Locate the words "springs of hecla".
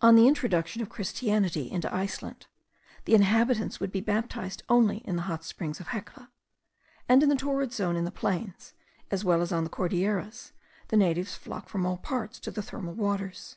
5.44-6.30